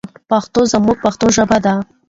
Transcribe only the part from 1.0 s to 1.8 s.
پښتنو ژبه ده.